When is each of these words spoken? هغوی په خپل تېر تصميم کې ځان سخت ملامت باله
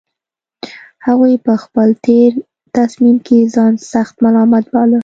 هغوی 1.05 1.33
په 1.45 1.53
خپل 1.63 1.89
تېر 2.05 2.31
تصميم 2.77 3.17
کې 3.27 3.39
ځان 3.55 3.73
سخت 3.93 4.15
ملامت 4.23 4.65
باله 4.73 4.99